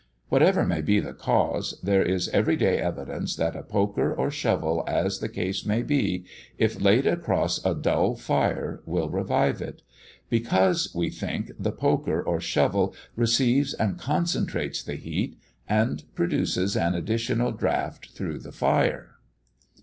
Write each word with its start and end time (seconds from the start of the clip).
Whatever 0.29 0.65
may 0.65 0.81
be 0.81 0.99
the 0.99 1.13
cause, 1.13 1.79
there 1.83 2.01
is 2.01 2.27
every 2.29 2.55
day 2.55 2.79
evidence 2.79 3.35
that 3.35 3.55
a 3.55 3.61
poker 3.61 4.11
or 4.11 4.31
shovel, 4.31 4.83
as 4.87 5.19
the 5.19 5.29
case 5.29 5.63
may 5.63 5.83
be, 5.83 6.25
if 6.57 6.81
laid 6.81 7.05
across 7.05 7.63
a 7.63 7.75
dull 7.75 8.15
fire, 8.15 8.81
will 8.87 9.09
revive 9.11 9.61
it; 9.61 9.83
because, 10.27 10.91
we 10.95 11.11
think, 11.11 11.51
the 11.59 11.71
poker 11.71 12.19
or 12.19 12.41
shovel 12.41 12.95
receives 13.15 13.75
and 13.75 13.99
concentrates 13.99 14.81
the 14.81 14.95
heat, 14.95 15.37
and 15.69 16.05
produces 16.15 16.75
an 16.75 16.95
additional 16.95 17.51
draught 17.51 18.07
through 18.09 18.39
the 18.39 18.51
fire. 18.51 19.19